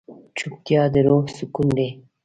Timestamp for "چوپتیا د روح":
0.37-1.25